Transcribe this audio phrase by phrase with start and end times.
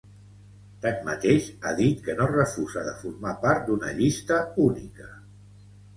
[0.85, 5.13] Tanmateix, ha dit que no refusa de formar part d’una llista única.